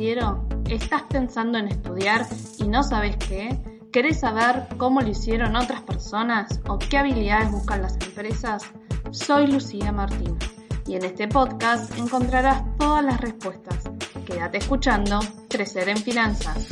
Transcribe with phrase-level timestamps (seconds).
[0.00, 3.60] ¿Estás pensando en estudiar y no sabes qué?
[3.92, 8.62] ¿Querés saber cómo lo hicieron otras personas o qué habilidades buscan las empresas?
[9.10, 10.38] Soy Lucía Martín
[10.86, 13.90] y en este podcast encontrarás todas las respuestas.
[14.24, 15.18] Quédate escuchando
[15.50, 16.66] Crecer en Finanzas.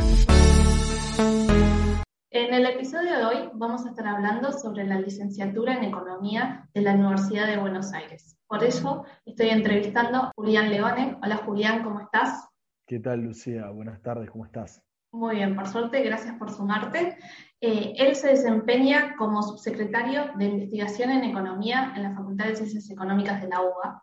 [2.31, 6.81] En el episodio de hoy vamos a estar hablando sobre la licenciatura en Economía de
[6.81, 8.39] la Universidad de Buenos Aires.
[8.47, 11.19] Por eso estoy entrevistando a Julián Leone.
[11.23, 12.48] Hola Julián, ¿cómo estás?
[12.89, 13.69] ¿Qué tal Lucía?
[13.69, 14.83] Buenas tardes, ¿cómo estás?
[15.13, 17.19] Muy bien, por suerte, gracias por sumarte.
[17.61, 22.89] Eh, él se desempeña como subsecretario de Investigación en Economía en la Facultad de Ciencias
[22.89, 24.03] Económicas de la UBA.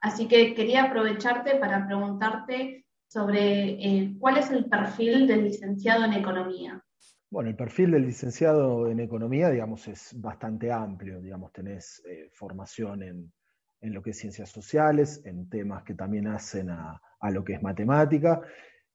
[0.00, 6.14] Así que quería aprovecharte para preguntarte sobre eh, cuál es el perfil del licenciado en
[6.14, 6.82] Economía.
[7.30, 11.20] Bueno, el perfil del licenciado en Economía, digamos, es bastante amplio.
[11.20, 13.32] Digamos, tenés eh, formación en
[13.80, 17.62] en lo que es ciencias sociales, en temas que también hacen a, lo que es
[17.62, 18.40] matemática,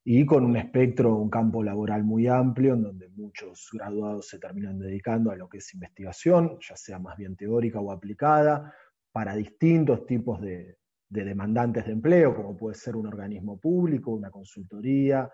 [0.03, 4.79] y con un espectro, un campo laboral muy amplio, en donde muchos graduados se terminan
[4.79, 8.73] dedicando a lo que es investigación, ya sea más bien teórica o aplicada,
[9.11, 10.77] para distintos tipos de,
[11.09, 15.29] demandantes de empleo, como puede ser un organismo público, una consultoría.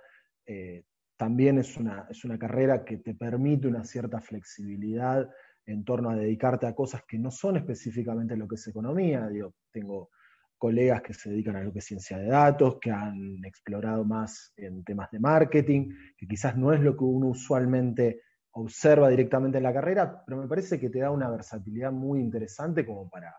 [0.46, 0.84] Eh,
[1.16, 5.30] también es una, es una carrera que te permite una cierta flexibilidad
[5.68, 9.28] en torno a dedicarte a cosas que no son específicamente lo que es economía.
[9.28, 10.10] Digo, tengo
[10.58, 14.54] colegas que se dedican a lo que es ciencia de datos, que han explorado más
[14.56, 19.66] en temas de marketing, que quizás no es lo que uno usualmente observa directamente en
[19.66, 23.36] la carrera, pero me parece que te da una versatilidad muy interesante como para,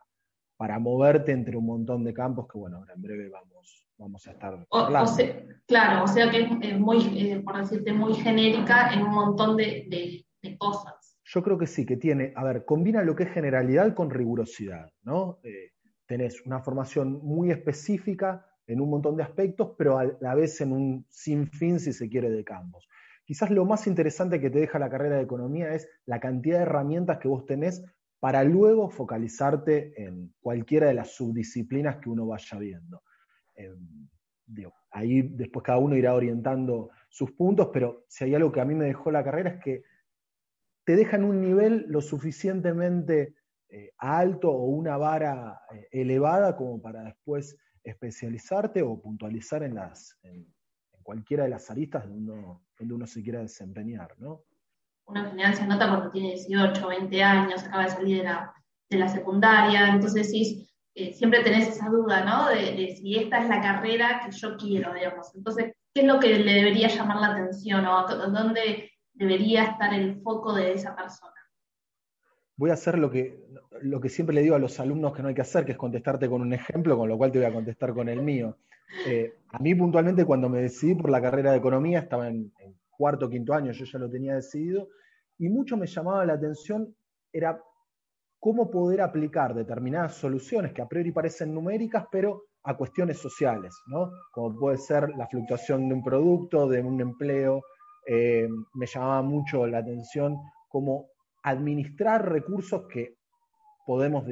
[0.57, 4.31] para moverte entre un montón de campos que, bueno, ahora en breve vamos, vamos a
[4.33, 4.67] estar
[5.67, 10.25] claro, o sea que es muy, eh, por decirte, muy genérica en un montón de
[10.57, 10.98] cosas.
[11.31, 14.89] Yo creo que sí, que tiene, a ver, combina lo que es generalidad con rigurosidad,
[15.03, 15.41] ¿no?
[15.43, 15.73] Eh,
[16.07, 20.73] tenés una formación muy específica en un montón de aspectos, pero a la vez en
[20.73, 22.89] un sinfín, si se quiere, de campos.
[23.27, 26.63] Quizás lo más interesante que te deja la carrera de economía es la cantidad de
[26.63, 27.85] herramientas que vos tenés
[28.21, 33.03] para luego focalizarte en cualquiera de las subdisciplinas que uno vaya viendo.
[33.55, 33.75] Eh,
[34.93, 38.75] ahí después cada uno irá orientando sus puntos, pero si hay algo que a mí
[38.75, 39.83] me dejó la carrera es que
[40.89, 43.35] te dejan un nivel lo suficientemente
[43.69, 50.17] eh, alto o una vara eh, elevada como para después especializarte o puntualizar en, las,
[50.23, 50.47] en,
[51.03, 52.33] cualquiera de las aristas donde
[52.95, 54.45] uno, se quiera desempeñar, ¿no?
[55.05, 58.55] Uno en general se nota cuando tiene 18, 20 años, acaba de salir de la,
[58.89, 62.49] de la secundaria, entonces sí, eh, siempre tenés esa duda, ¿no?
[62.49, 65.35] De, de, si esta es la carrera que yo quiero, digamos.
[65.35, 67.85] Entonces, ¿qué es lo que le debería llamar la atención?
[67.85, 68.88] ¿O dónde
[69.19, 71.35] debería estar el foco de esa persona.
[72.57, 73.47] Voy a hacer lo que,
[73.83, 75.79] lo que siempre le digo a los alumnos que no hay que hacer, que es
[75.79, 78.57] contestarte con un ejemplo, con lo cual te voy a contestar con el mío.
[79.07, 82.53] Eh, a mí puntualmente cuando me decidí por la carrera de economía, estaba en,
[82.91, 84.89] cuarto o quinto año, yo ya lo tenía decidido,
[85.39, 86.97] y mucho me llamaba la atención
[87.33, 87.63] era
[88.41, 94.11] cómo poder aplicar determinadas soluciones que a priori parecen numéricas, pero a cuestiones sociales, ¿no?
[94.33, 97.63] Como puede ser la fluctuación de un producto, de un empleo,
[98.11, 100.39] eh, me llamaba mucho la atención
[100.69, 101.11] cómo
[101.43, 103.19] administrar recursos que
[103.85, 104.25] podemos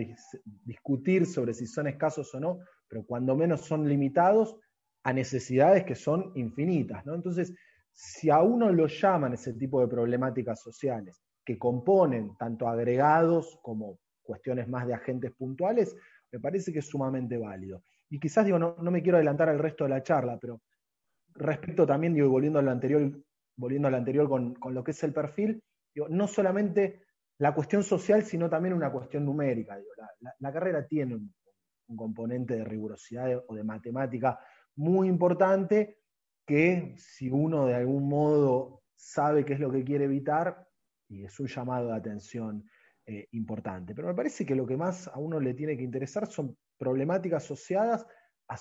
[0.64, 4.56] discutir sobre si son escasos o no, pero cuando menos son limitados
[5.02, 7.04] a necesidades que son infinitas.
[7.04, 7.14] ¿no?
[7.14, 7.54] Entonces,
[7.92, 13.98] si a uno lo llaman ese tipo de problemáticas sociales, que componen tanto agregados como
[14.22, 15.94] cuestiones más de agentes puntuales,
[16.32, 17.82] me parece que es sumamente válido.
[18.08, 20.62] Y quizás digo, no, me quiero adelantar al resto de la charla, pero
[21.34, 23.12] respecto también, digo, volviendo a lo anterior
[23.56, 25.62] volviendo al anterior con, lo que es el perfil,
[26.08, 27.02] no solamente
[27.38, 29.78] la cuestión social, sino también una cuestión numérica.
[30.38, 31.34] la, carrera tiene un,
[31.96, 34.40] componente de rigurosidad o de matemática
[34.74, 36.00] muy importante
[36.44, 40.66] que si uno de algún modo sabe qué es lo que quiere evitar,
[41.08, 42.68] y es un llamado de atención
[43.06, 43.94] eh, importante.
[43.94, 47.44] Pero me parece que lo que más a uno le tiene que interesar son problemáticas
[47.44, 48.06] asociadas,
[48.48, 48.56] a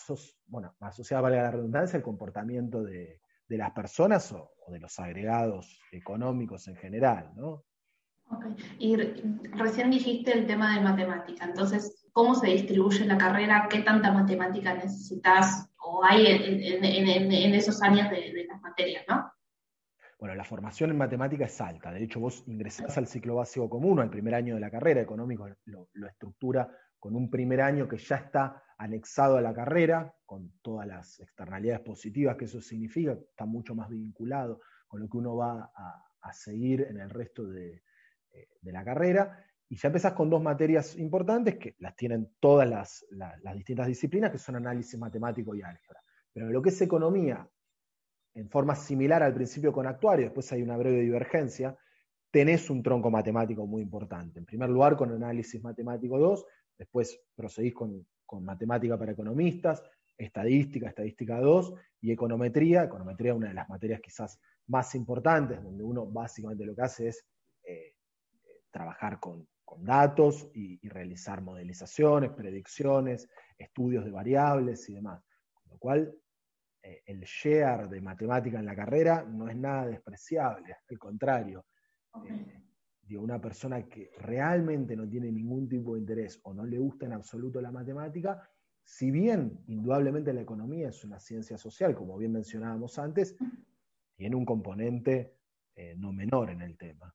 [0.48, 5.80] bueno, asociadas, a la redundancia, al comportamiento de, de las personas o, de los agregados
[5.92, 7.64] económicos en general, ¿no?
[8.28, 8.56] Okay.
[8.80, 8.96] Y
[9.56, 13.68] recién dijiste el tema de matemática, entonces, ¿cómo se distribuye la carrera?
[13.70, 19.32] ¿Qué tanta matemática necesitas o hay en, esos años de, las materias, no?
[20.18, 21.92] Bueno, la formación en matemática es alta.
[21.92, 25.48] De hecho, vos ingresás al ciclo básico común, al primer año de la carrera, económico
[25.66, 26.68] lo estructura
[26.98, 31.82] con un primer año que ya está anexado a la carrera, con todas las externalidades
[31.82, 36.82] positivas que eso significa, está mucho más vinculado con lo que uno va a, seguir
[36.90, 37.84] en el resto eh,
[38.62, 39.46] de, la carrera.
[39.70, 43.06] Y ya empezás con dos materias importantes que las tienen todas las,
[43.54, 46.02] distintas disciplinas, que son análisis matemático y álgebra.
[46.34, 47.48] Pero lo que es economía
[48.34, 51.78] en forma similar al principio con actuario, después hay una breve divergencia,
[52.32, 54.40] tenés un tronco matemático muy importante.
[54.40, 56.46] En primer lugar, con análisis matemático 2,
[56.78, 58.06] después proseguís con,
[58.42, 59.84] matemática para economistas,
[60.18, 62.84] estadística, estadística 2 y econometría.
[62.84, 67.08] Econometría es una de las materias quizás más importantes, donde uno básicamente lo que hace
[67.10, 67.26] es
[67.64, 67.96] eh,
[68.72, 73.28] trabajar con, datos y, y, realizar modelizaciones, predicciones,
[73.58, 75.22] estudios de variables y demás.
[75.54, 76.16] Con lo cual,
[76.86, 81.66] eh, el share de matemática en la carrera no es nada despreciable, al contrario.
[82.30, 82.65] Eh,
[83.14, 87.14] una persona que realmente no tiene ningún tipo de interés o no le gusta en
[87.14, 88.42] absoluto la matemática,
[88.84, 93.36] si bien indudablemente la economía es una ciencia social, como bien mencionábamos antes,
[94.16, 95.36] tiene un componente
[95.76, 97.14] eh, no menor en el tema.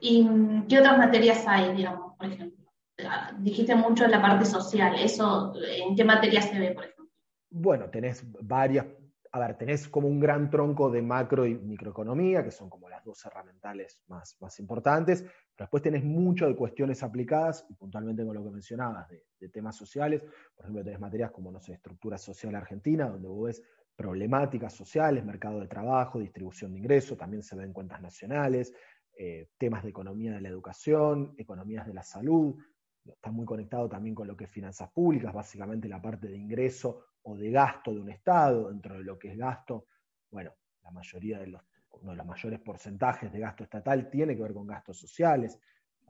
[0.00, 0.28] ¿Y
[0.68, 2.64] qué otras materias hay, digamos, por ejemplo?
[3.04, 7.10] Ah, dijiste mucho en la parte social, ¿eso en qué materia se ve, por ejemplo?
[7.50, 8.86] Bueno, tenés varias,
[9.32, 13.04] a ver, tenés como un gran tronco de macro y microeconomía, que son como las
[13.04, 18.34] dos herramientales más, más importantes, pero después tenés mucho de cuestiones aplicadas, y puntualmente con
[18.34, 20.22] lo que mencionabas, de, temas sociales,
[20.54, 23.62] por ejemplo, tenés materias como, no sé, estructura social argentina, donde vos ves
[23.94, 28.74] problemáticas sociales, mercado de trabajo, distribución de ingresos, también se ven cuentas nacionales,
[29.16, 32.56] eh, temas de economía de la educación, economías de la salud,
[33.04, 37.04] está muy conectado también con lo que es finanzas públicas, básicamente la parte de ingreso
[37.26, 39.86] o de gasto de un Estado, dentro de lo que es gasto,
[40.30, 44.42] bueno, la mayoría de los, uno de los mayores porcentajes de gasto estatal tiene que
[44.42, 45.58] ver con gastos sociales,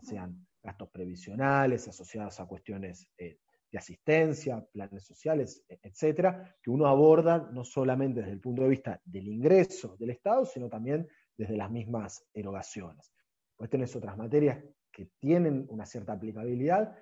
[0.03, 3.39] sean gastos previsionales asociados a cuestiones eh,
[3.73, 8.69] de asistencia, planes sociales, e, etcétera, que uno aborda no solamente desde el punto de
[8.69, 13.11] vista del ingreso del Estado, sino también desde las mismas erogaciones.
[13.57, 16.95] Pues tenés otras materias que tienen una cierta aplicabilidad,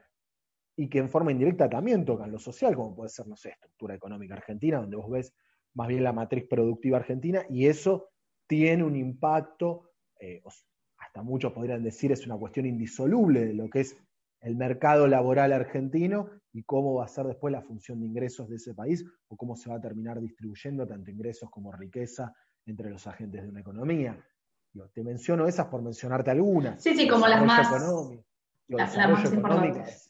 [0.76, 3.94] y que en forma indirecta también tocan lo social, como puede ser, no sé, estructura
[3.94, 5.34] económica argentina, donde vos ves
[5.74, 8.10] más bien la matriz productiva argentina, y eso
[8.46, 9.90] tiene un impacto,
[10.20, 10.42] eh,
[10.98, 13.96] hasta muchos podrían decir es una cuestión indisoluble de lo que es
[14.40, 18.56] el mercado laboral argentino y cómo va a ser después la función de ingresos de
[18.56, 22.34] ese país o cómo se va a terminar distribuyendo tanto ingresos como riqueza
[22.66, 24.22] entre los agentes de una economía.
[24.92, 26.82] te menciono esas por mencionarte algunas.
[26.82, 27.72] Sí, sí, como las más,
[28.68, 30.03] las, más importantes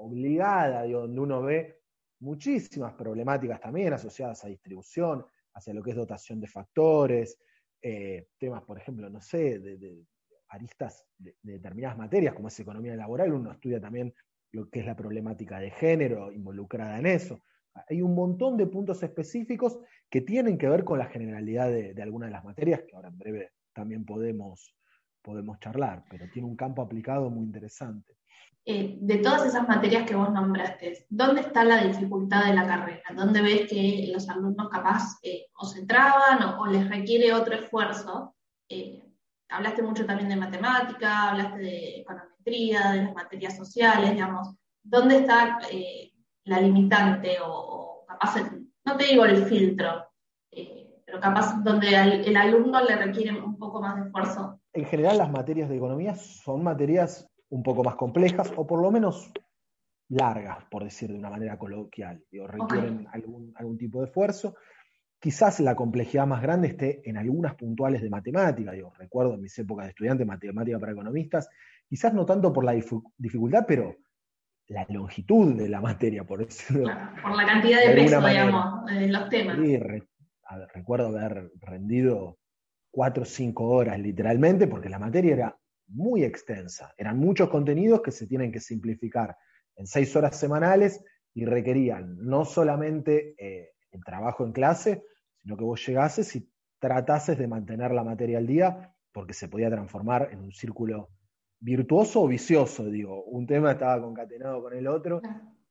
[0.00, 1.80] obligada, donde uno ve
[2.20, 5.24] muchísimas problemáticas también asociadas a distribución,
[5.54, 7.38] hacia lo que es dotación de factores,
[7.82, 10.04] eh, temas, por ejemplo, no sé, de,
[10.48, 14.14] aristas de, determinadas materias, como es economía laboral, uno estudia también
[14.52, 17.40] lo que es la problemática de género involucrada en eso.
[17.88, 19.78] Hay un montón de puntos específicos
[20.10, 23.08] que tienen que ver con la generalidad de, de algunas de las materias, que ahora
[23.08, 24.74] en breve también podemos,
[25.22, 28.19] podemos charlar, pero tiene un campo aplicado muy interesante.
[28.66, 33.02] Eh, de todas esas materias que vos nombraste, ¿dónde está la dificultad de la carrera?
[33.16, 38.34] ¿Dónde ves que los alumnos capaz eh, o se traban o, les requiere otro esfuerzo?
[38.68, 39.02] Eh,
[39.48, 44.54] hablaste mucho también de matemática, hablaste de econometría, de las materias sociales, digamos.
[44.82, 45.58] ¿Dónde está
[46.44, 48.36] la limitante o, capaz,
[48.84, 50.06] no te digo el filtro,
[51.04, 54.60] pero capaz donde el alumno le requiere un poco más de esfuerzo?
[54.72, 58.90] En general las materias de economía son materias un poco más complejas o por lo
[58.90, 59.32] menos
[60.08, 64.56] largas, por decir de una manera coloquial, o requieren algún, algún tipo de esfuerzo.
[65.18, 69.56] Quizás la complejidad más grande esté en algunas puntuales de matemática, digo, recuerdo en mis
[69.58, 71.48] épocas de estudiante matemática para economistas,
[71.86, 73.96] quizás no tanto por la dificultad, pero
[74.68, 76.88] la longitud de la materia, por decirlo.
[77.22, 79.58] por la cantidad de, peso, digamos, en los temas.
[79.58, 79.78] Sí,
[80.74, 82.38] recuerdo haber rendido
[82.90, 85.56] cuatro o cinco horas literalmente, porque la materia era
[85.90, 86.94] muy extensa.
[86.96, 89.36] Eran muchos contenidos que se tienen que simplificar
[89.76, 91.02] en seis horas semanales
[91.34, 95.04] y requerían no solamente eh, el trabajo en clase,
[95.36, 99.70] sino que vos llegases y tratases de mantener la materia al día, porque se podía
[99.70, 101.10] transformar en un círculo
[101.58, 103.24] virtuoso o vicioso, digo.
[103.24, 105.20] Un tema estaba concatenado con el otro,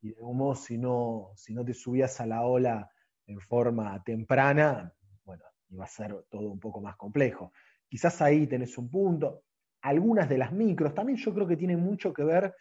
[0.01, 2.89] y de un modo, si no, si no te subías a la ola
[3.25, 7.51] en forma temprana, bueno, iba a ser todo un poco más complejo.
[7.87, 9.43] Quizás ahí tenés un punto
[9.81, 12.55] algunas de las micros, también yo creo que tiene mucho que ver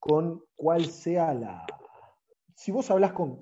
[0.00, 1.66] con cuál sea la...
[2.54, 3.40] Si vos hablas con...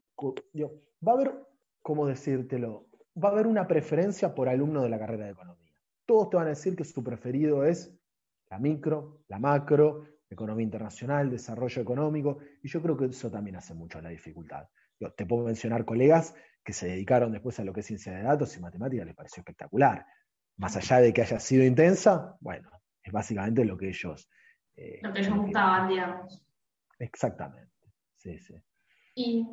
[1.07, 1.35] va a haber,
[1.83, 2.87] ¿cómo decírtelo?
[3.23, 5.73] Va a haber una preferencia por alumno de la carrera de economía.
[6.07, 7.95] Todos te van a decir que su preferido es
[8.51, 13.75] la micro, la macro, economía internacional, desarrollo económico, y yo creo que eso también hace
[13.75, 14.69] mucho la dificultad.
[14.99, 18.23] Yo te puedo mencionar colegas que se dedicaron después a lo que es ciencia de
[18.23, 20.07] datos y matemáticas, les pareció espectacular.
[20.57, 22.71] Más allá de que haya sido intensa, bueno,
[23.03, 24.29] es básicamente lo que ellos...
[24.77, 26.43] Eh, lo que ellos buscaban, digamos.
[26.99, 28.55] Exactamente, sí, sí.
[29.15, 29.45] Y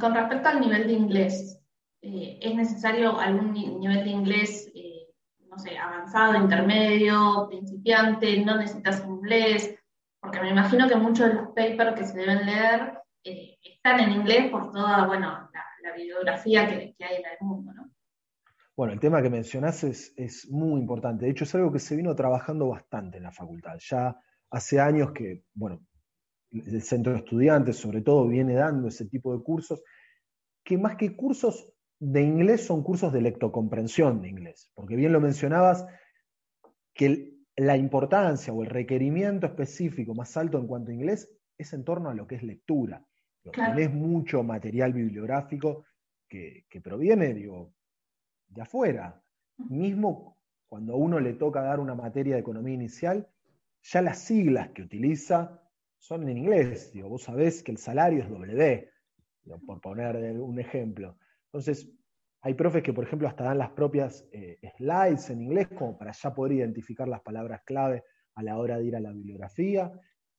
[0.00, 1.60] con respecto al nivel de inglés,
[2.02, 5.08] eh, es necesario algún nivel de inglés, eh,
[5.48, 9.74] no sé, avanzado, intermedio, principiante, no necesitas inglés,
[10.20, 14.12] porque me imagino que muchos de los papers que se deben leer eh, están en
[14.12, 17.85] inglés por toda, bueno, la, bibliografía que, hay en el mundo, ¿no?
[18.76, 21.24] Bueno, el tema que mencionás es, es, muy importante.
[21.24, 23.78] De hecho, es algo que se vino trabajando bastante en la facultad.
[23.78, 25.80] Ya hace años que, bueno,
[26.50, 29.82] el centro de estudiantes sobre todo viene dando ese tipo de cursos,
[30.64, 35.20] que más que cursos de inglés son cursos de lectocomprensión de inglés, porque bien lo
[35.20, 35.86] mencionabas,
[36.92, 41.84] que la importancia o el requerimiento específico más alto en cuanto a inglés es en
[41.84, 43.04] torno a lo que es lectura.
[43.52, 45.84] Tenés mucho material bibliográfico
[46.28, 47.72] que, proviene, digo,
[48.48, 49.22] de afuera.
[49.68, 50.36] Mismo
[50.68, 53.28] cuando a uno le toca dar una materia de economía inicial,
[53.82, 55.62] ya las siglas que utiliza
[55.98, 56.92] son en inglés.
[56.92, 58.90] Digo, vos sabés que el salario es W,
[59.66, 61.16] por poner un ejemplo.
[61.46, 61.90] Entonces,
[62.42, 66.12] hay profes que, por ejemplo, hasta dan las propias eh, slides en inglés como para
[66.12, 69.92] ya poder identificar las palabras clave a la hora de ir a la bibliografía.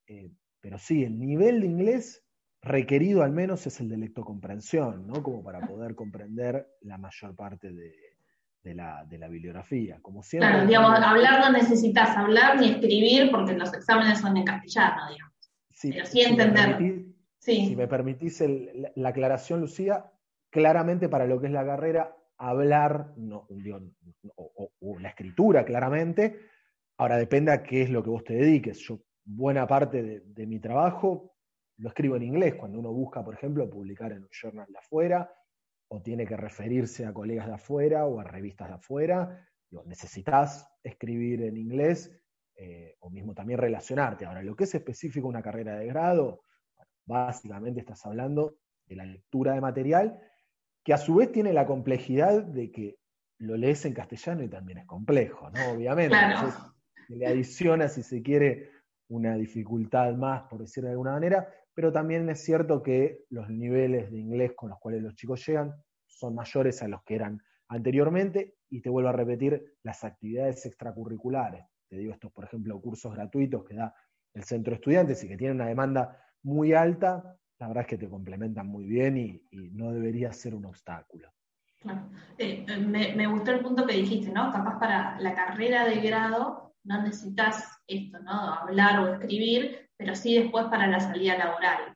[0.07, 2.26] Eh, pero sí, el nivel de inglés
[2.61, 5.23] requerido al menos es el de lectocomprensión, ¿no?
[5.23, 9.99] Como para poder comprender la mayor parte de, la, bibliografía.
[10.01, 14.43] Como siempre, claro, digamos, hablar no necesitas hablar ni escribir porque los exámenes son en
[14.43, 15.33] castellano, digamos.
[15.71, 17.05] Sí, pero sí entender.
[17.39, 18.43] Si me permitís
[18.95, 20.11] la aclaración, Lucía,
[20.49, 23.47] claramente para lo que es la carrera, hablar no,
[24.35, 26.39] o, la escritura, claramente.
[26.97, 28.79] Ahora depende a qué es lo que vos te dediques.
[28.79, 31.36] Yo, buena parte de, mi trabajo
[31.77, 32.55] lo escribo en inglés.
[32.55, 35.31] Cuando uno busca, por ejemplo, publicar en un journal de afuera,
[35.89, 39.47] o tiene que referirse a colegas de afuera o a revistas de afuera,
[39.85, 42.11] necesitas escribir en inglés
[42.55, 44.25] eh, o mismo también relacionarte.
[44.25, 46.41] Ahora, lo que es específico una carrera de grado,
[47.05, 50.19] básicamente estás hablando de la lectura de material
[50.83, 52.97] que a su vez tiene la complejidad de que
[53.39, 55.73] lo lees en castellano y también es complejo, ¿no?
[55.73, 56.15] Obviamente.
[56.15, 56.59] Entonces,
[57.09, 58.71] le adiciona, si se quiere,
[59.09, 64.09] una dificultad más, por decirlo de alguna manera, pero también es cierto que los niveles
[64.09, 65.75] de inglés con los cuales los chicos llegan
[66.07, 71.65] son mayores a los que eran anteriormente, y te vuelvo a repetir, las actividades extracurriculares,
[71.87, 73.93] te digo estos, por ejemplo, cursos gratuitos que da
[74.33, 77.97] el centro de estudiantes y que tienen una demanda muy alta, la verdad es que
[77.99, 81.31] te complementan muy bien y, no debería ser un obstáculo.
[82.39, 84.51] Eh, me, gustó el punto que dijiste, ¿no?
[84.51, 88.31] Capaz para la carrera de grado no necesitas esto, ¿no?
[88.31, 91.95] Hablar o escribir, pero sí después para la salida laboral.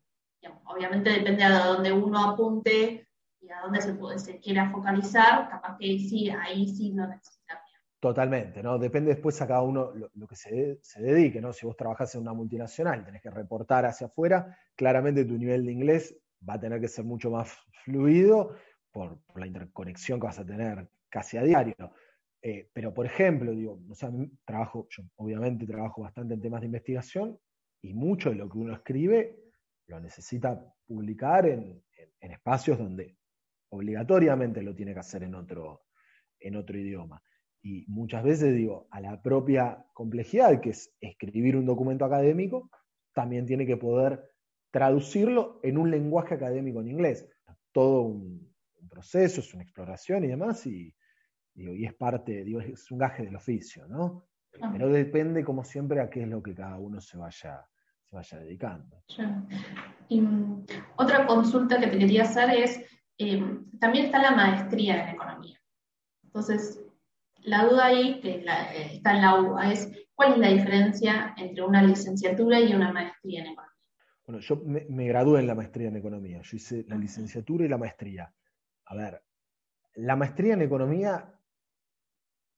[0.65, 3.08] obviamente depende de dónde uno apunte
[3.39, 7.60] y a dónde se, se quiera focalizar, capaz que sí, ahí sí no necesitas.
[8.01, 8.79] Totalmente, ¿no?
[8.79, 11.53] Depende después a cada uno lo, que se, dedique, ¿no?
[11.53, 15.63] Si vos trabajás en una multinacional y tenés que reportar hacia afuera, claramente tu nivel
[15.63, 16.17] de inglés
[16.48, 17.55] va a tener que ser mucho más
[17.86, 18.55] fluido
[18.91, 21.75] por, la interconexión que vas a tener casi a diario.
[22.41, 24.10] Eh, pero, por ejemplo, digo, o sea,
[24.46, 27.38] trabajo, yo obviamente trabajo bastante en temas de investigación
[27.82, 29.38] y mucho de lo que uno escribe
[29.88, 31.84] lo necesita publicar en,
[32.20, 33.18] en espacios donde
[33.70, 35.84] obligatoriamente lo tiene que hacer en otro,
[36.40, 37.22] en otro idioma
[37.64, 42.70] y muchas veces digo, a la propia complejidad que es escribir un documento académico,
[43.14, 44.32] también tiene que poder
[44.72, 47.28] traducirlo en un lenguaje académico en inglés.
[47.72, 48.52] Todo un,
[48.90, 50.94] proceso, es una exploración y demás, y,
[51.54, 54.28] y es parte, digo, es un gaje del oficio, ¿no?
[54.74, 57.64] Pero depende, como siempre, a qué es lo que cada uno se vaya,
[58.12, 59.03] se vaya dedicando.
[60.10, 60.65] Y, mm,
[60.98, 62.82] otra consulta que te quería hacer es,
[63.18, 63.41] eh,
[63.80, 65.60] también está la maestría en economía.
[66.24, 66.82] Entonces,
[67.44, 71.63] la duda ahí, que eh, está en la UBA, es cuál es la diferencia entre
[71.63, 73.72] una licenciatura y una maestría en economía.
[74.25, 77.77] Bueno, yo me, gradué en la maestría en economía, yo hice la licenciatura y la
[77.77, 78.34] maestría.
[78.86, 79.24] A ver,
[79.96, 81.34] la maestría en economía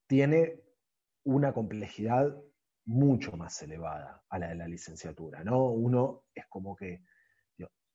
[0.07, 0.61] tiene
[1.23, 2.35] una complejidad
[2.85, 5.69] mucho más elevada a la de la licenciatura, ¿no?
[5.71, 7.03] Uno es como que,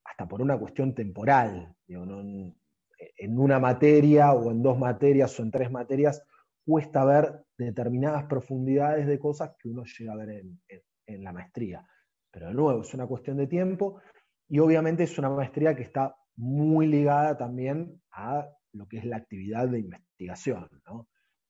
[0.04, 5.70] hasta por una cuestión temporal, en una materia o en dos materias o en tres
[5.70, 6.24] materias,
[6.64, 10.44] cuesta ver determinadas profundidades de cosas que uno llega a ver
[11.06, 11.86] en, la maestría.
[12.30, 14.00] Pero de nuevo, es una cuestión de tiempo
[14.48, 19.16] y obviamente es una maestría que está muy ligada también a lo que es la
[19.16, 20.68] actividad de investigación,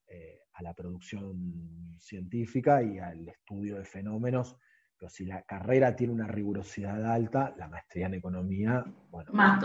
[0.06, 4.56] eh, a la producción científica y al estudio de fenómenos.
[4.98, 9.62] Pero si la carrera tiene una rigurosidad alta, la maestría en economía, bueno, más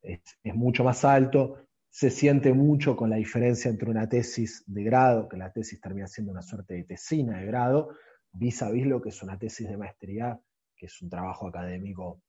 [0.00, 4.82] es, es, mucho más alto se siente mucho con la diferencia entre una tesis de
[4.82, 7.90] grado, que la tesis termina siendo una suerte de tesina de grado,
[8.32, 10.40] vis a vis lo que es una tesis de maestría,
[10.76, 12.20] que es un trabajo académico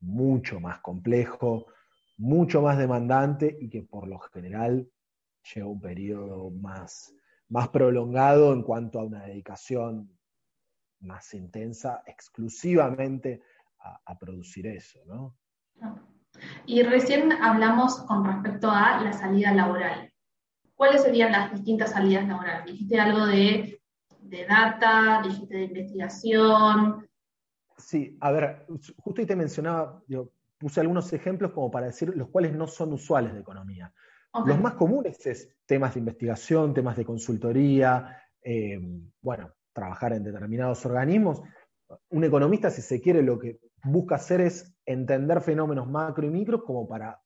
[0.00, 1.66] mucho más complejo,
[2.16, 4.90] mucho más demandante y que por lo general
[5.54, 7.14] lleva un periodo más,
[7.50, 10.10] más prolongado en cuanto a una dedicación
[11.00, 13.42] más intensa exclusivamente
[13.78, 15.36] a, producir eso, ¿no?
[16.66, 20.12] Y recién hablamos con respecto a la salida laboral.
[20.74, 22.66] ¿Cuáles serían las distintas salidas laborales?
[22.66, 23.82] Dijiste algo de,
[24.20, 27.08] de data, dijiste de investigación.
[27.78, 28.66] Sí, a ver,
[28.98, 32.92] justo ahí te mencionaba, yo puse algunos ejemplos como para decir los cuales no son
[32.92, 33.92] usuales de economía.
[34.46, 38.78] Los más comunes es temas de investigación, temas de consultoría, eh,
[39.20, 41.40] bueno, trabajar en determinados organismos.
[42.10, 46.64] Un economista, si se quiere, lo que busca hacer es entender fenómenos macro y micro
[46.64, 47.20] como para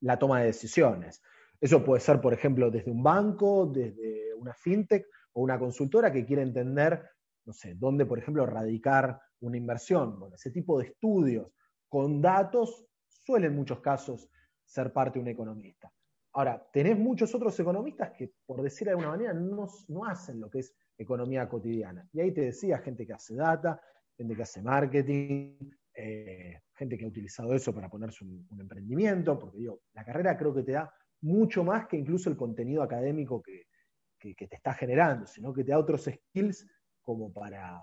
[0.00, 1.22] la toma de decisiones.
[1.60, 6.24] Eso puede ser, por ejemplo, desde un banco, desde una fintech o una consultora que
[6.24, 7.02] quiere entender,
[7.44, 10.20] no sé, dónde, por ejemplo, radicar una inversión.
[10.20, 11.52] Bueno, ese tipo de estudios
[11.88, 14.28] con datos suele en muchos casos
[14.64, 15.92] ser parte de un economista.
[16.38, 20.48] Ahora, tenés muchos otros economistas que, por decir de alguna manera, no, no hacen lo
[20.48, 22.08] que es economía cotidiana.
[22.12, 23.82] Y ahí te decía, gente que hace data,
[24.16, 25.56] gente que hace marketing,
[25.92, 30.54] eh, gente que ha utilizado eso para ponerse un, emprendimiento, porque digo, la carrera creo
[30.54, 33.66] que te da mucho más que incluso el contenido académico que,
[34.20, 36.68] te está generando, sino que te da otros skills
[37.02, 37.82] como para,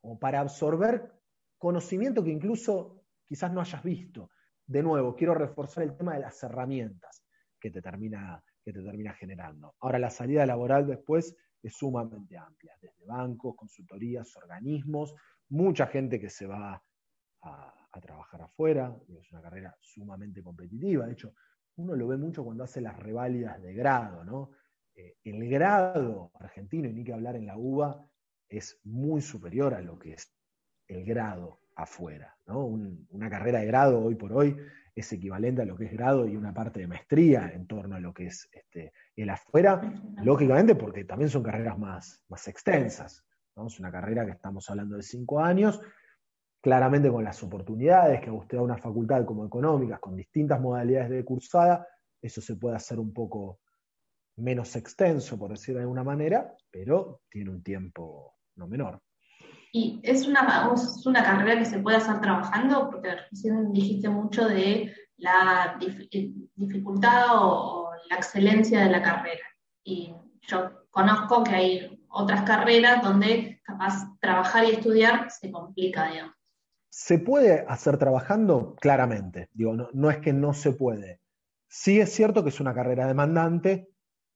[0.00, 1.12] como para absorber
[1.56, 4.28] conocimiento que incluso quizás no hayas visto.
[4.66, 7.20] De nuevo, quiero reforzar el tema de las herramientas
[7.60, 9.74] que te termina, que te termina generando.
[9.80, 15.14] Ahora, la salida laboral después es sumamente amplia, desde bancos, consultorías, organismos,
[15.50, 16.82] mucha gente que se va
[17.42, 21.34] a, trabajar afuera, es una carrera sumamente competitiva, de hecho,
[21.76, 24.52] uno lo ve mucho cuando hace las reválidas de grado, ¿no?
[24.94, 28.06] Eh, el grado argentino, y ni que hablar en la UBA,
[28.48, 30.32] es muy superior a lo que es
[30.86, 32.66] el grado afuera, ¿no?
[32.66, 34.56] una carrera de grado hoy por hoy
[34.94, 38.00] es equivalente a lo que es grado y una parte de maestría en torno a
[38.00, 39.80] lo que es este, el afuera,
[40.22, 43.24] lógicamente porque también son carreras más, más extensas.
[43.66, 45.80] Es una carrera que estamos hablando de cinco años,
[46.60, 51.24] claramente con las oportunidades que usted da una facultad como económicas, con distintas modalidades de
[51.24, 51.86] cursada,
[52.22, 53.60] eso se puede hacer un poco
[54.36, 59.00] menos extenso, por decirlo de alguna manera, pero tiene un tiempo no menor.
[59.72, 64.48] Y es una, es una carrera que se puede hacer trabajando, porque recién dijiste mucho
[64.48, 69.44] de la eh, dificultad o, la excelencia de la carrera.
[69.84, 76.34] Y yo conozco que hay otras carreras donde capaz trabajar y estudiar se complica, digamos.
[76.88, 79.48] Se puede hacer trabajando, claramente.
[79.52, 81.20] Digo, no, no es que no se puede.
[81.68, 83.90] Sí es cierto que es una carrera demandante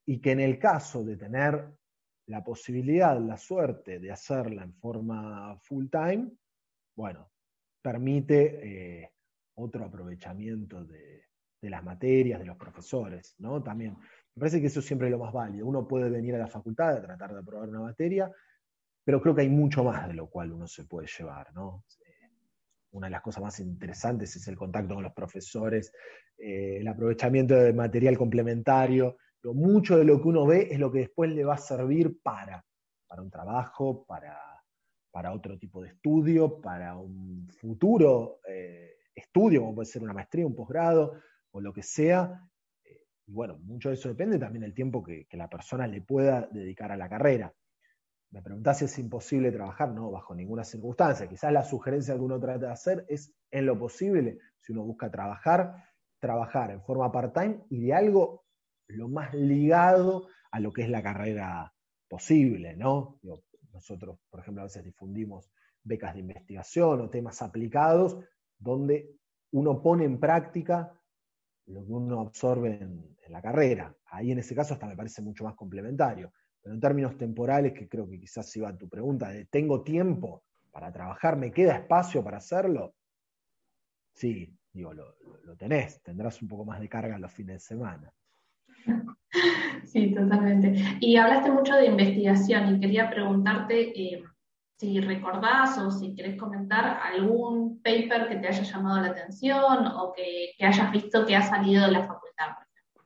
[0.05, 1.75] y que en el caso de tener
[2.27, 6.31] la posibilidad, la suerte de hacerla en forma full time,
[6.95, 7.29] bueno,
[7.81, 9.11] permite eh,
[9.55, 11.23] otro aprovechamiento de,
[11.61, 13.61] las materias, de los profesores, ¿no?
[13.63, 13.97] También,
[14.35, 15.65] me parece que eso es siempre lo más válido.
[15.65, 18.31] Uno puede venir a la facultad a tratar de aprobar una materia,
[19.03, 21.83] pero creo que hay mucho más de lo cual uno se puede llevar, ¿no?
[22.05, 22.29] Eh,
[22.91, 25.91] una de las cosas más interesantes es el contacto con los profesores,
[26.37, 29.17] eh, el aprovechamiento de material complementario,
[29.53, 32.65] mucho de lo que uno ve es lo que después le va a servir para,
[33.07, 34.37] para un trabajo, para,
[35.11, 40.45] para otro tipo de estudio, para un futuro eh, estudio, como puede ser una maestría,
[40.45, 41.13] un posgrado
[41.51, 42.49] o lo que sea.
[42.83, 46.49] Eh, y bueno, mucho de eso depende también del tiempo que, la persona le pueda
[46.51, 47.53] dedicar a la carrera.
[48.31, 51.27] Me preguntás si es imposible trabajar, no, bajo ninguna circunstancia.
[51.27, 55.09] Quizás la sugerencia que uno trata de hacer es, en lo posible, si uno busca
[55.09, 55.75] trabajar,
[56.19, 58.44] trabajar en forma part-time y de algo
[58.87, 61.73] lo más ligado a lo que es la carrera
[62.07, 63.19] posible, ¿no?
[63.73, 65.51] nosotros, por ejemplo, a veces difundimos
[65.83, 68.17] becas de investigación o temas aplicados
[68.57, 69.15] donde
[69.51, 70.91] uno pone en práctica
[71.67, 73.95] lo que uno absorbe en, la carrera.
[74.05, 76.31] Ahí en ese caso hasta me parece mucho más complementario.
[76.61, 80.43] Pero en términos temporales, que creo que quizás iba a tu pregunta, de ¿tengo tiempo
[80.71, 81.35] para trabajar?
[81.35, 82.93] ¿Me queda espacio para hacerlo?
[84.13, 88.13] Sí, digo, lo, lo tenés, tendrás un poco más de carga los fines de semana.
[89.85, 90.73] Sí, totalmente.
[90.99, 94.23] Y hablaste mucho de investigación y quería preguntarte eh,
[94.77, 100.13] si recordás o si querés comentar algún paper que te haya llamado la atención o
[100.13, 102.51] que, hayas visto que ha salido de la facultad.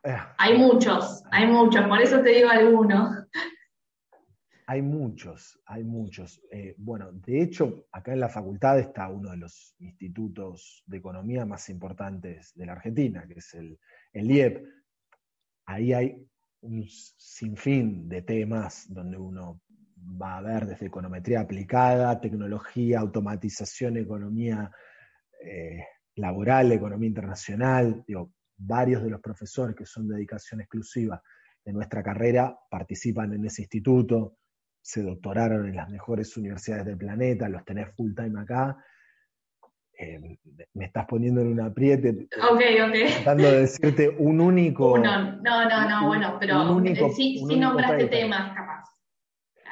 [0.04, 0.16] Eh.
[0.38, 3.26] hay muchos, hay muchos, por eso te digo algunos.
[4.72, 6.44] Hay muchos, hay muchos.
[6.52, 11.44] Eh, bueno, de hecho, acá en la facultad está uno de los institutos de economía
[11.44, 13.80] más importantes de la Argentina, que es el,
[14.14, 14.64] el IEP
[15.70, 16.28] ahí hay
[16.62, 19.62] un sinfín de temas donde uno
[20.22, 24.72] va a ver desde econometría aplicada, tecnología, automatización, economía,
[25.44, 31.22] eh, laboral, economía internacional, digo, varios de los profesores que son de dedicación exclusiva
[31.64, 34.38] de nuestra carrera participan en ese instituto,
[34.82, 38.76] se doctoraron en las mejores universidades del planeta, los tenés full time acá.
[40.02, 40.38] Eh,
[40.76, 42.30] me estás poniendo en un apriete.
[42.50, 43.14] Ok, ok.
[43.16, 44.98] Tratando de decirte un único.
[44.98, 48.86] no, no, no, bueno, pero sí, nombraste temas, capaz.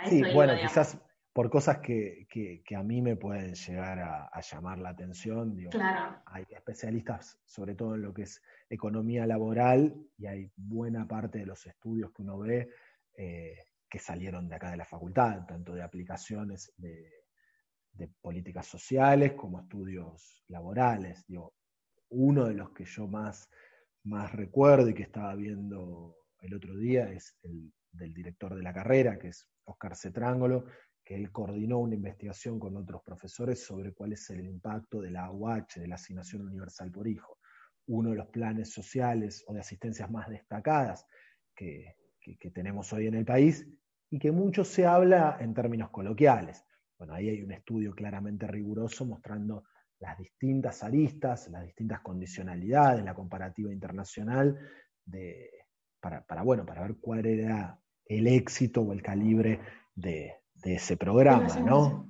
[0.10, 1.00] sí, bueno, quizás
[1.32, 2.28] por cosas que,
[2.76, 5.58] a mí me pueden llegar a, llamar la atención.
[6.26, 11.46] Hay especialistas, sobre todo en lo que es economía laboral, y hay buena parte de
[11.46, 12.70] los estudios que uno ve
[13.16, 13.56] eh,
[13.90, 17.27] que salieron de acá de la facultad, tanto de aplicaciones de,
[18.22, 21.26] políticas sociales como estudios laborales.
[22.10, 23.50] uno de los que yo más,
[24.04, 28.74] más recuerdo y que estaba viendo el otro día es el del director de la
[28.74, 30.66] carrera, que es Oscar Cetrángolo,
[31.04, 35.26] que él coordinó una investigación con otros profesores sobre cuál es el impacto de la
[35.26, 37.40] AUH, de la Asignación Universal por Hijo,
[37.88, 41.06] uno de los planes sociales o de asistencias más destacadas
[41.56, 41.96] que,
[42.54, 43.66] tenemos hoy en el país
[44.10, 46.66] y que mucho se habla en términos coloquiales.
[46.98, 49.66] Bueno, ahí hay un estudio claramente riguroso mostrando
[50.00, 54.58] las distintas aristas, las distintas condicionalidades, la comparativa internacional,
[56.00, 59.60] para, bueno, para ver cuál era el éxito o el calibre
[59.96, 62.08] de, de ese programa, ¿no?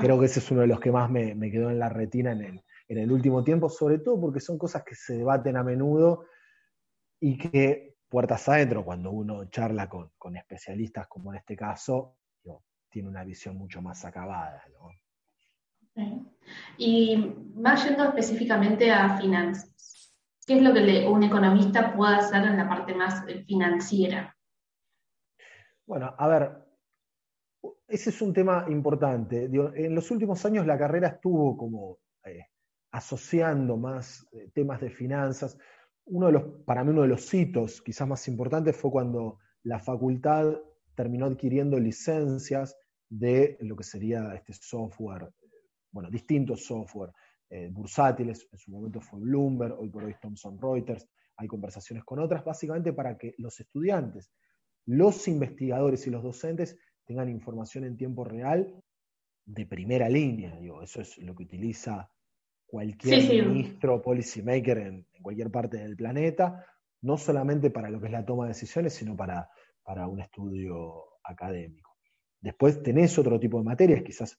[0.00, 2.62] Creo que ese es uno de los que más me, quedó en la retina en
[2.88, 6.26] el, último tiempo, sobre todo porque son cosas que se debaten a menudo
[7.20, 12.16] y que puertas adentro, cuando uno charla con, especialistas como en este caso,
[12.90, 14.62] tiene una visión mucho más acabada.
[14.72, 14.90] ¿no?
[16.76, 17.16] Y
[17.54, 20.14] más yendo específicamente a finanzas,
[20.46, 24.34] ¿qué es lo que un economista puede hacer en la parte más financiera?
[25.86, 26.68] Bueno, a ver,
[27.86, 29.44] ese es un tema importante.
[29.44, 32.46] en los últimos años la carrera estuvo como eh,
[32.92, 35.58] asociando más eh, temas de finanzas.
[36.04, 39.78] Uno de los, para mí uno de los hitos quizás más importantes fue cuando la
[39.78, 40.54] facultad
[40.98, 42.76] terminó adquiriendo licencias
[43.08, 45.30] de lo que sería este software,
[45.92, 47.12] bueno, distintos software
[47.48, 52.18] eh, bursátiles, en su momento fue Bloomberg, hoy por hoy Thomson Reuters, hay conversaciones con
[52.18, 54.32] otras, básicamente para que los estudiantes,
[54.86, 58.82] los investigadores y los docentes tengan información en tiempo real
[59.44, 60.58] de primera línea.
[60.58, 62.10] Digo, eso es lo que utiliza
[62.66, 66.66] cualquier ministro o policy maker en, cualquier parte del planeta,
[67.02, 69.48] no solamente para lo que es la toma de decisiones, sino para,
[69.88, 71.96] para un estudio académico.
[72.42, 74.38] Después tenés otro tipo de materias, quizás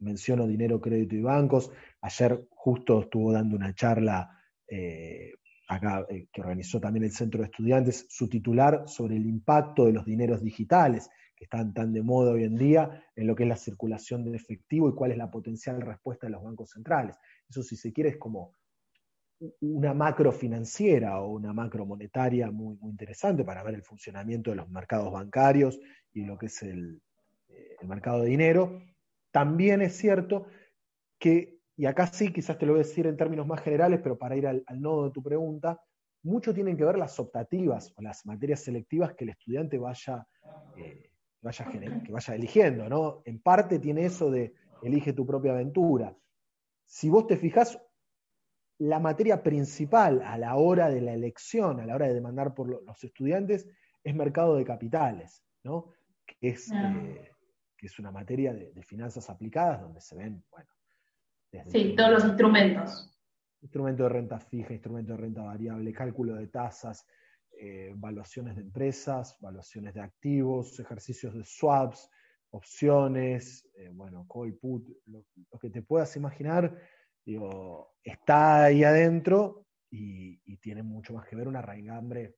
[0.00, 1.70] menciono dinero, crédito y bancos.
[2.00, 4.28] Ayer justo estuvo dando una charla
[4.66, 5.34] eh,
[5.68, 9.92] acá eh, que organizó también el Centro de Estudiantes, su titular sobre el impacto de
[9.92, 13.48] los dineros digitales que están tan de moda hoy en día en lo que es
[13.48, 17.14] la circulación de efectivo y cuál es la potencial respuesta de los bancos centrales.
[17.48, 18.56] Eso, si se quiere, es como
[19.60, 24.56] una macro financiera o una macro monetaria muy, muy interesante para ver el funcionamiento de
[24.56, 25.78] los mercados bancarios
[26.12, 27.00] y lo que es el,
[27.48, 28.82] eh, mercado de dinero.
[29.30, 30.46] También es cierto
[31.18, 34.18] que, y acá sí, quizás te lo voy a decir en términos más generales, pero
[34.18, 35.80] para ir al, nodo de tu pregunta,
[36.22, 40.26] mucho tienen que ver las optativas o las materias selectivas que el estudiante vaya
[40.76, 41.64] eh, vaya,
[42.04, 43.22] que vaya eligiendo, ¿no?
[43.24, 46.16] En parte tiene eso de elige tu propia aventura.
[46.84, 47.80] Si vos te fijás,
[48.78, 52.68] la materia principal a la hora de la elección, a la hora de demandar por
[52.68, 53.68] los estudiantes,
[54.04, 55.92] es mercado de capitales, ¿no?
[56.24, 57.32] Que es, eh,
[57.76, 60.70] que es una materia de, finanzas aplicadas donde se ven, bueno.
[61.70, 63.14] sí, todos los instrumentos.
[63.60, 67.04] Instrumento de renta fija, instrumento de renta variable, cálculo de tasas,
[67.60, 72.08] eh, valuaciones de empresas, valuaciones de activos, ejercicios de swaps,
[72.50, 75.24] opciones, eh, bueno, call put, lo,
[75.60, 76.78] que te puedas imaginar,
[77.28, 82.36] digo, está ahí adentro y, tiene mucho más que ver una raigambre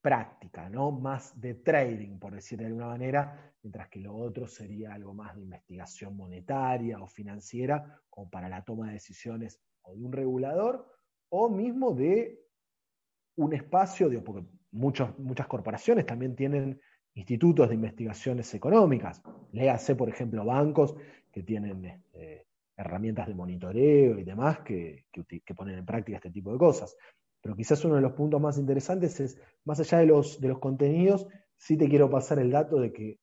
[0.00, 0.92] práctica, ¿no?
[0.92, 5.34] Más de trading, por decir de alguna manera, mientras que lo otro sería algo más
[5.34, 10.88] de investigación monetaria o financiera, como para la toma de decisiones o de un regulador,
[11.28, 12.40] o mismo de
[13.36, 16.80] un espacio, digo, porque muchas corporaciones también tienen
[17.14, 19.22] institutos de investigaciones económicas.
[19.52, 20.94] Léase, por ejemplo, bancos
[21.30, 22.43] que tienen este,
[22.76, 25.04] herramientas de monitoreo y demás que,
[25.56, 26.96] ponen en práctica este tipo de cosas.
[27.40, 30.58] Pero quizás uno de los puntos más interesantes es, más allá de los, de los
[30.58, 33.18] contenidos, sí te quiero pasar el dato de que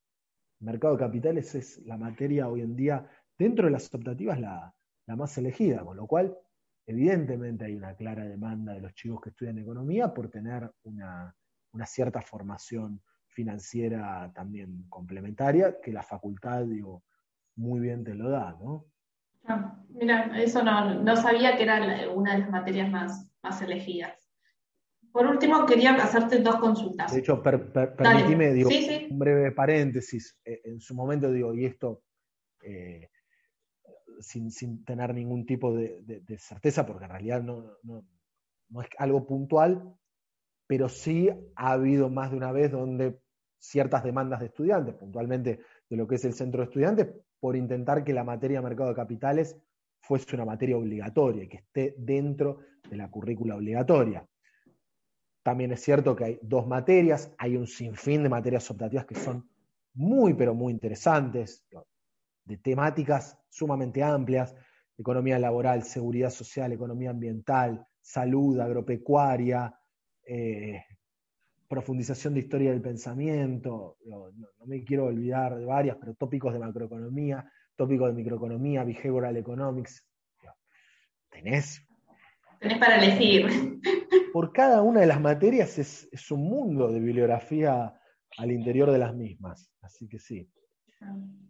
[0.60, 4.74] mercado de capitales es la materia hoy en día, dentro de las optativas, la,
[5.08, 6.38] la más elegida, con lo cual
[6.86, 11.36] Evidentemente hay una clara demanda de los chicos que estudian economía por tener una,
[11.86, 17.04] cierta formación financiera también complementaria, que la facultad, digo,
[17.56, 18.88] muy bien te lo da, ¿no?
[19.46, 24.28] Ah, mira, eso no, sabía que era una de las materias más, más elegidas.
[25.12, 27.12] Por último, quería hacerte dos consultas.
[27.12, 28.70] De hecho, permíteme, digo,
[29.10, 30.40] un breve paréntesis.
[30.46, 32.04] Eh, en su momento digo, y esto
[32.64, 33.10] eh,
[34.22, 39.96] sin, tener ningún tipo de, certeza, porque en realidad no, no, es algo puntual,
[40.68, 43.20] pero sí ha habido más de una vez donde
[43.60, 47.08] ciertas demandas de estudiantes, puntualmente de lo que es el centro de estudiantes,
[47.42, 49.58] por intentar que la materia mercado de capitales
[50.00, 54.26] fuese una materia obligatoria, que esté dentro de la currícula obligatoria.
[55.44, 59.50] También es cierto que hay dos materias, hay un sinfín de materias optativas que son
[59.96, 61.66] muy, pero muy interesantes,
[62.46, 64.56] de temáticas sumamente amplias,
[64.98, 69.76] economía laboral, seguridad social, economía ambiental, salud, agropecuaria,
[70.28, 70.84] eh,
[71.72, 74.26] profundización de historia del pensamiento, no,
[74.66, 80.06] me quiero olvidar de varias, pero tópicos de macroeconomía, tópicos de microeconomía, behavioral economics.
[81.30, 81.82] Tenés.
[82.60, 83.80] Tenés para elegir.
[84.34, 87.94] Por cada una de las materias es, es un mundo de bibliografía
[88.38, 89.72] al interior de las mismas.
[89.82, 90.52] Así que sí.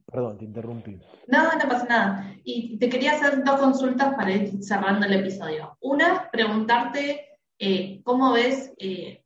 [0.06, 1.00] Perdón, te interrumpí.
[1.30, 2.36] No, no pasa nada.
[2.44, 5.76] Y te quería hacer dos consultas para ir cerrando el episodio.
[5.82, 9.21] Una, preguntarte eh, cómo ves eh,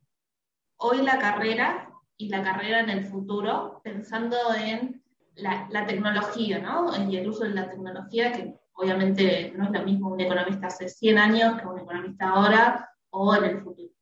[0.78, 5.02] hoy la carrera y la carrera en el futuro, pensando en
[5.34, 6.90] la, tecnología, ¿no?
[7.10, 10.88] Y el uso de la tecnología, que obviamente no es lo mismo un economista hace
[10.88, 13.92] 100 años que un economista ahora o en el futuro.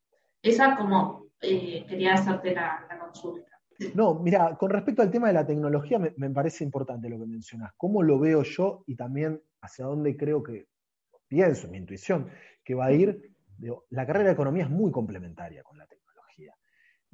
[0.43, 3.55] Esa como eh, quería hacerte la consulta.
[3.95, 7.73] No, mira, con respecto al tema de la tecnología, me, parece importante lo que mencionas.
[7.77, 10.69] ¿Cómo lo veo yo y también hacia dónde creo que,
[11.27, 12.31] pienso, mi intuición,
[12.63, 13.31] que va a ir?
[13.91, 15.94] la carrera de economía es muy complementaria con la tecnología.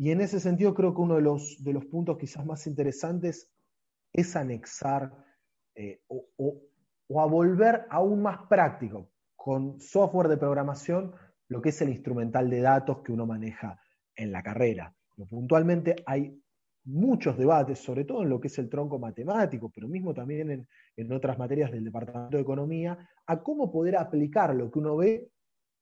[0.01, 3.53] Y en ese sentido creo que uno de los, de los puntos quizás más interesantes
[4.15, 5.13] es anexar
[5.75, 6.27] eh, o,
[7.07, 11.13] o a volver aún más práctico con software de programación
[11.49, 13.79] lo que es el instrumental de datos que uno maneja
[14.17, 14.95] en la carrera.
[15.29, 16.41] Puntualmente hay
[16.85, 21.13] muchos debates, sobre todo en lo que es el tronco matemático, pero mismo también en,
[21.13, 25.31] otras materias del Departamento de Economía, a cómo poder aplicar lo que uno ve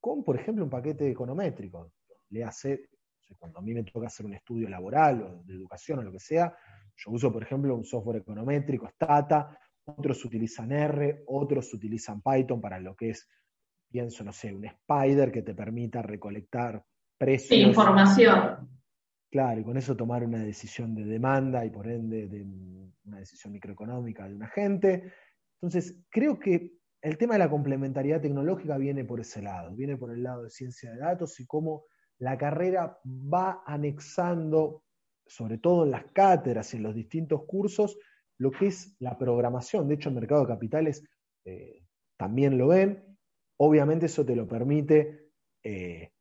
[0.00, 1.92] con, por ejemplo, un paquete econométrico.
[2.30, 2.88] Le hace,
[3.36, 6.20] cuando a mí me toca hacer un estudio laboral o de educación o lo que
[6.20, 6.54] sea,
[6.96, 12.80] yo uso, por ejemplo, un software econométrico, Stata, otros utilizan R, otros utilizan Python para
[12.80, 13.28] lo que es,
[13.90, 16.84] pienso, no sé, un Spider que te permita recolectar
[17.16, 17.60] precios.
[17.60, 18.68] información.
[19.30, 22.46] Claro, y con eso tomar una decisión de demanda y por ende de
[23.04, 25.12] una decisión microeconómica de un agente.
[25.60, 30.12] Entonces, creo que el tema de la complementariedad tecnológica viene por ese lado, viene por
[30.12, 31.84] el lado de ciencia de datos y cómo
[32.18, 34.82] la carrera va anexando,
[35.26, 37.98] sobre todo en las cátedras y en los distintos cursos,
[38.38, 39.88] lo que es la programación.
[39.88, 41.04] De hecho, el mercado de capitales
[41.44, 41.82] eh,
[42.16, 43.18] también lo ven.
[43.58, 45.30] Obviamente eso te lo permite
[45.62, 46.12] eh,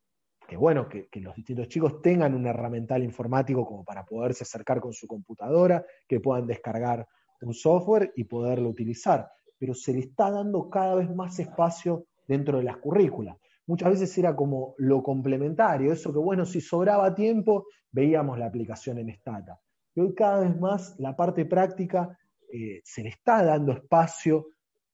[0.48, 4.94] que bueno, que, los distintos chicos tengan un herramental informático como para poderse acercar con
[4.94, 7.06] su computadora, que puedan descargar
[7.42, 9.30] un software y poderlo utilizar.
[9.60, 13.38] Pero se le está dando cada vez más espacio dentro de las currículas.
[13.68, 18.98] Muchas veces era como lo complementario, eso que bueno, si sobraba tiempo, veíamos la aplicación
[18.98, 19.60] en Stata.
[19.94, 22.18] Y hoy cada vez más la parte práctica
[22.52, 24.48] eh, se le está dando espacio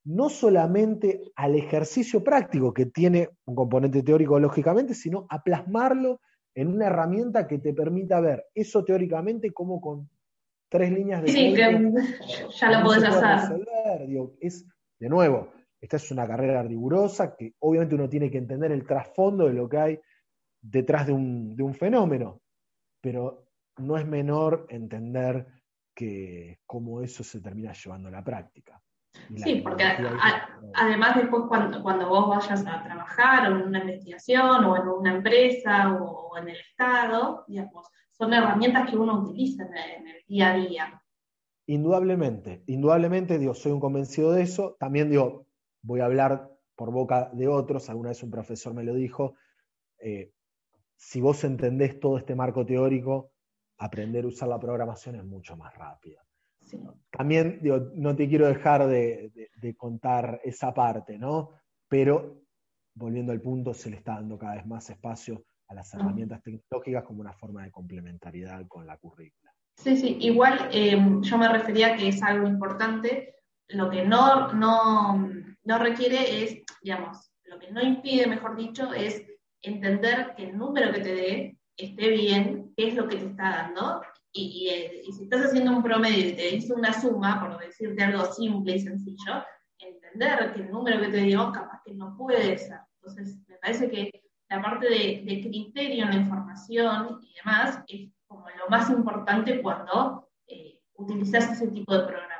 [0.05, 6.19] no solamente al ejercicio práctico que tiene un componente teórico lógicamente, sino a plasmarlo
[6.55, 10.09] en una herramienta que te permita ver eso teóricamente como con
[10.69, 11.57] tres líneas de sí, que
[12.59, 13.65] ya lo podés hacer.
[14.41, 14.65] es,
[14.99, 15.51] de nuevo,
[15.83, 19.67] esta es una carrera rigurosa que obviamente uno tiene que entender el trasfondo de lo
[19.67, 19.99] que hay
[20.61, 22.39] detrás de un, de un fenómeno,
[23.01, 23.47] pero
[23.79, 25.45] no es menor entender
[25.93, 28.81] que cómo eso se termina llevando a la práctica.
[29.35, 29.83] Sí, porque
[30.73, 35.93] además después cuando, cuando, vos vayas a trabajar en una investigación o en una empresa
[36.01, 41.03] o, en el Estado, digamos, son herramientas que uno utiliza en el, día a día.
[41.67, 44.77] Indudablemente, indudablemente, digo, soy un convencido de eso.
[44.79, 45.45] También digo,
[45.83, 49.35] voy a hablar por boca de otros, alguna vez un profesor me lo dijo,
[49.99, 50.31] eh,
[50.95, 53.31] si vos entendés todo este marco teórico,
[53.77, 56.21] aprender a usar la programación es mucho más rápido.
[57.11, 57.59] También
[57.95, 61.51] no te quiero dejar de, contar esa parte, ¿no?
[61.87, 62.41] Pero
[62.95, 67.03] volviendo al punto, se le está dando cada vez más espacio a las herramientas tecnológicas
[67.03, 69.53] como una forma de complementariedad con la currícula.
[69.75, 73.35] Sí, sí, igual eh, yo me refería que es algo importante,
[73.69, 75.29] lo que no, no,
[75.63, 79.23] no requiere es, digamos, lo que no impide, mejor dicho, es
[79.61, 83.49] entender que el número que te dé esté bien, qué es lo que te está
[83.49, 84.69] dando y,
[85.15, 88.79] si estás haciendo un promedio y te dice una suma, por decirte algo simple y
[88.79, 89.43] sencillo,
[89.77, 92.79] entender que el número que te dio capaz que no puede ser.
[92.95, 98.47] Entonces, me parece que la parte de, criterio en la información y demás es como
[98.49, 102.32] lo más importante cuando eh, utilizas ese tipo de programas.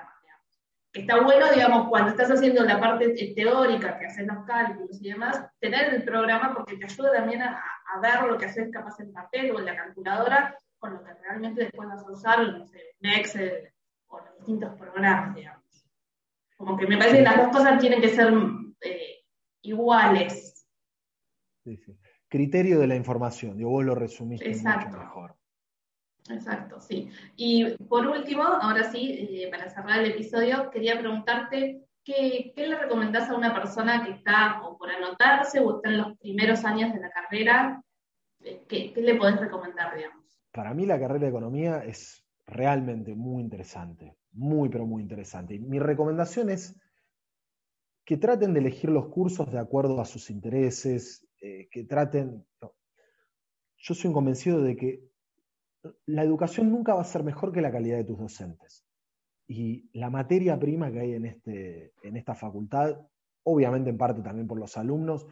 [0.94, 5.44] Está bueno, digamos, cuando estás haciendo la parte teórica, que haces los cálculos y demás,
[5.60, 7.60] tener el programa porque te ayuda también a,
[7.94, 11.14] a ver lo que haces capaz en papel o en la calculadora, con lo que
[11.14, 13.74] realmente después vas a usar, no sé, en Excel
[14.08, 15.64] o los distintos programas, digamos.
[16.58, 18.32] Como que me parece que las dos cosas tienen que ser
[18.82, 19.24] eh,
[19.64, 20.68] iguales.
[21.64, 21.98] Sí, sí.
[22.28, 24.90] Criterio de la información, digo, vos lo resumiste Exacto.
[24.90, 25.36] mucho mejor.
[26.30, 27.10] Exacto, sí.
[27.36, 33.30] Y por último, ahora sí, eh, para cerrar el episodio, quería preguntarte ¿qué, le recomendás
[33.30, 37.02] a una persona que está o por anotarse o está en los primeros años de
[37.02, 37.84] la carrera?
[38.40, 40.24] Eh, ¿Qué, qué le podés recomendar, digamos?
[40.52, 45.60] Para mí la carrera de economía es realmente muy interesante muy, pero muy interesante.
[45.60, 46.80] mi recomendación es
[48.06, 52.46] que traten de elegir los cursos de acuerdo a sus intereses, eh, que traten...
[53.78, 55.04] Yo soy convencido de que
[56.06, 58.86] la educación nunca va a ser mejor que la calidad de tus docentes.
[59.48, 62.98] Y la materia prima que hay en, este, en esta facultad,
[63.44, 65.28] obviamente en parte también por los alumnos,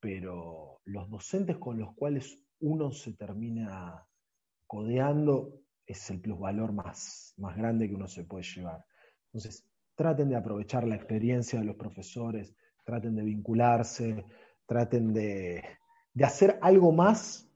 [0.00, 4.06] pero los docentes con los cuales uno se termina
[4.66, 8.84] codeando es el plusvalor más, más grande que uno se puede llevar.
[9.26, 12.54] Entonces, traten de aprovechar la experiencia de los profesores,
[12.84, 14.24] traten de vincularse,
[14.66, 15.62] traten de,
[16.22, 17.48] hacer algo más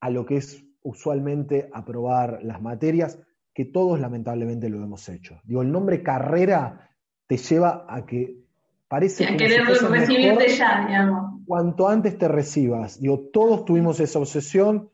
[0.00, 3.18] a lo que es usualmente aprobar las materias,
[3.52, 5.40] que todos lamentablemente lo hemos hecho.
[5.44, 6.90] Digo, el nombre carrera
[7.26, 8.44] te lleva a que
[8.88, 11.40] parece que querer recibirte ya, digamos.
[11.46, 13.00] Cuanto antes te recibas.
[13.00, 14.90] Digo, todos tuvimos esa obsesión,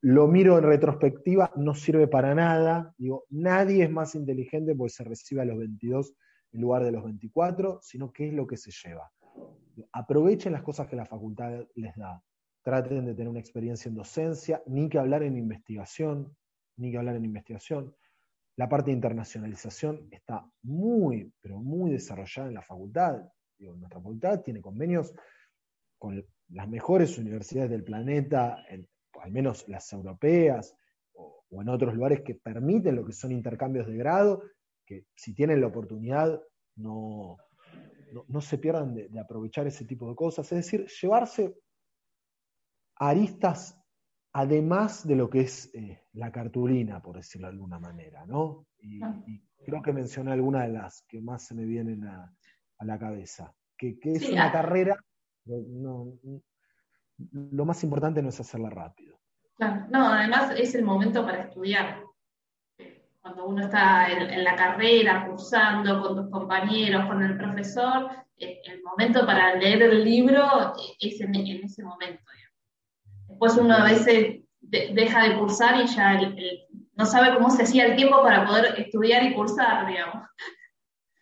[0.00, 2.94] lo miro en retrospectiva, no sirve para nada.
[2.96, 6.14] Digo, nadie es más inteligente porque se recibe a los 22
[6.52, 9.10] en lugar de los 24, sino qué es lo que se lleva.
[9.92, 12.22] Aprovechen las cosas que la facultad les da.
[12.66, 16.36] Traten de tener una experiencia en docencia, ni que hablar en investigación,
[16.78, 17.94] ni que hablar en investigación.
[18.56, 23.22] La parte de internacionalización está muy, pero muy desarrollada en la facultad.
[23.60, 25.14] nuestra facultad tiene convenios
[25.96, 28.64] con las mejores universidades del planeta
[29.22, 30.74] al menos las europeas
[31.14, 34.42] o, en otros lugares que permiten lo que son intercambios de grado,
[34.84, 36.42] que si tienen la oportunidad
[36.74, 37.36] no,
[38.26, 40.50] no, se pierdan de, aprovechar ese tipo de cosas.
[40.50, 41.54] Es decir, llevarse
[42.96, 43.78] aristas
[44.36, 48.66] además de lo que es eh, la cartulina, por decirlo de alguna manera, ¿no?
[48.80, 49.00] Y,
[49.64, 52.32] creo que mencioné algunas de las que más se me vienen a,
[52.80, 55.02] la cabeza, que, es una carrera,
[55.46, 56.12] no,
[57.16, 59.18] lo más importante no es hacerla rápido.
[59.56, 62.02] Claro, no, además es el momento para estudiar.
[63.22, 68.82] Cuando uno está en, la carrera, cursando con tus compañeros, con el profesor, eh, el
[68.82, 72.22] momento para leer el libro es en, ese momento.
[73.28, 76.20] Después uno a veces deja de cursar y ya
[76.96, 80.28] no sabe cómo se hacía el tiempo para poder estudiar y cursar, digamos.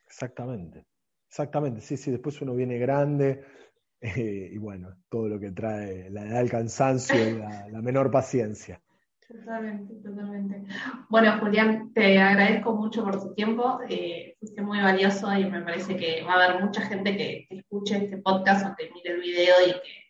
[0.07, 0.87] Exactamente,
[1.29, 3.45] exactamente, sí, sí, después uno viene grande,
[4.01, 7.39] eh, y bueno, todo lo que trae la edad del cansancio y
[7.73, 8.81] la, menor paciencia.
[9.27, 10.63] Totalmente, totalmente.
[11.09, 13.81] Bueno, Julián, te agradezco mucho por tu tiempo.
[13.89, 18.05] Eh, fuiste muy valioso y me parece que va a haber mucha gente que, escuche
[18.05, 20.04] este podcast o que mire el video y que,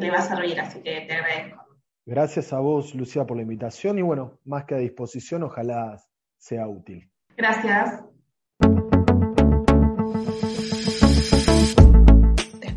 [0.00, 1.64] le va a servir, así que te agradezco.
[2.06, 5.98] Gracias a vos, Lucía, por la invitación y bueno, más que a disposición, ojalá
[6.38, 7.10] sea útil.
[7.36, 8.04] Gracias.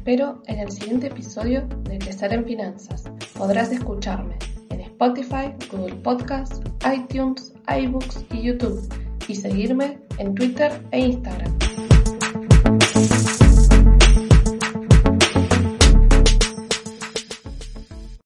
[0.07, 3.11] espero en el siguiente episodio de Crecer en Finanzas.
[3.37, 4.37] Podrás escucharme
[4.69, 8.87] en Spotify, Google Podcasts, iTunes, iBooks y YouTube
[9.27, 11.66] y seguirme en Twitter e Instagram.